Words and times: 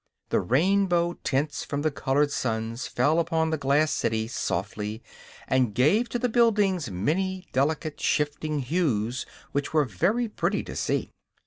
The 0.29 0.39
rainbow 0.39 1.19
tints 1.23 1.63
from 1.63 1.83
the 1.83 1.91
colored 1.91 2.31
suns 2.31 2.87
fell 2.87 3.19
upon 3.19 3.51
the 3.51 3.57
glass 3.59 3.91
city 3.91 4.27
softly 4.27 5.03
and 5.47 5.75
gave 5.75 6.09
to 6.09 6.17
the 6.17 6.27
buildings 6.27 6.89
many 6.89 7.45
delicate, 7.53 8.01
shifting 8.01 8.57
hues 8.61 9.27
which 9.51 9.73
were 9.73 9.85
very 9.85 10.27
pretty 10.27 10.63
to 10.63 10.75
see. 10.75 11.11